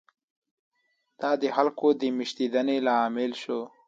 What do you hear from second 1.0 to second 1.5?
دا د